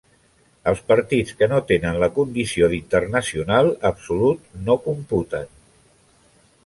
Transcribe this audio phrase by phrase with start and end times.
[0.69, 5.47] Els partits que no tenen la condició d'internacional absolut, no computen.